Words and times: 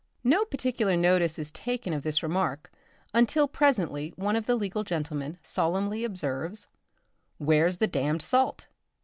No 0.23 0.45
particular 0.45 0.97
notice 0.97 1.37
is 1.37 1.51
taken 1.51 1.93
of 1.93 2.01
this 2.01 2.23
remark, 2.23 2.71
until 3.13 3.47
presently 3.47 4.11
one 4.15 4.35
of 4.35 4.47
the 4.47 4.55
legal 4.55 4.83
gentlemen 4.83 5.37
solemnly 5.43 6.03
observes, 6.03 6.65
"Where's 7.37 7.77
the 7.77 7.85
damned 7.85 8.23
salt?" 8.23 8.65